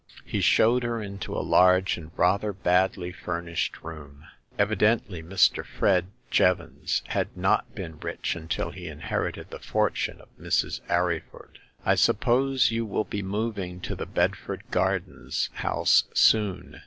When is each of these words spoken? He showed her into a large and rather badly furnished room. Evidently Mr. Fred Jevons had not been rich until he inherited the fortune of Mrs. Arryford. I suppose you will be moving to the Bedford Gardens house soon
He 0.25 0.41
showed 0.41 0.81
her 0.81 0.99
into 0.99 1.35
a 1.37 1.45
large 1.45 1.95
and 1.95 2.09
rather 2.17 2.53
badly 2.53 3.11
furnished 3.11 3.83
room. 3.83 4.25
Evidently 4.57 5.21
Mr. 5.21 5.63
Fred 5.63 6.07
Jevons 6.31 7.03
had 7.09 7.37
not 7.37 7.75
been 7.75 7.99
rich 7.99 8.35
until 8.35 8.71
he 8.71 8.87
inherited 8.87 9.51
the 9.51 9.59
fortune 9.59 10.19
of 10.19 10.35
Mrs. 10.39 10.81
Arryford. 10.89 11.59
I 11.85 11.93
suppose 11.93 12.71
you 12.71 12.83
will 12.83 13.05
be 13.05 13.21
moving 13.21 13.79
to 13.81 13.95
the 13.95 14.07
Bedford 14.07 14.63
Gardens 14.71 15.51
house 15.53 16.05
soon 16.15 16.79